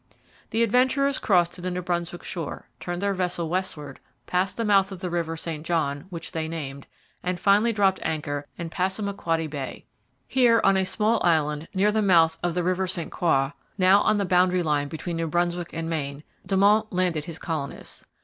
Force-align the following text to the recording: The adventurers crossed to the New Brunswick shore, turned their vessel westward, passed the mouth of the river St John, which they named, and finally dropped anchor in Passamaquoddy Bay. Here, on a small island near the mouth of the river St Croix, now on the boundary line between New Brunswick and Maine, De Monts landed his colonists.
The 0.49 0.63
adventurers 0.63 1.19
crossed 1.19 1.51
to 1.53 1.61
the 1.61 1.69
New 1.69 1.83
Brunswick 1.83 2.23
shore, 2.23 2.67
turned 2.79 3.03
their 3.03 3.13
vessel 3.13 3.49
westward, 3.49 3.99
passed 4.25 4.57
the 4.57 4.65
mouth 4.65 4.91
of 4.91 4.99
the 4.99 5.11
river 5.11 5.37
St 5.37 5.63
John, 5.63 6.05
which 6.09 6.31
they 6.31 6.47
named, 6.47 6.87
and 7.21 7.39
finally 7.39 7.71
dropped 7.71 7.99
anchor 8.01 8.47
in 8.57 8.71
Passamaquoddy 8.71 9.45
Bay. 9.45 9.85
Here, 10.27 10.59
on 10.63 10.75
a 10.75 10.85
small 10.85 11.21
island 11.23 11.67
near 11.75 11.91
the 11.91 12.01
mouth 12.01 12.39
of 12.41 12.55
the 12.55 12.63
river 12.63 12.87
St 12.87 13.11
Croix, 13.11 13.51
now 13.77 14.01
on 14.01 14.17
the 14.17 14.25
boundary 14.25 14.63
line 14.63 14.87
between 14.87 15.17
New 15.17 15.27
Brunswick 15.27 15.69
and 15.71 15.87
Maine, 15.87 16.23
De 16.47 16.57
Monts 16.57 16.87
landed 16.89 17.25
his 17.25 17.37
colonists. 17.37 18.03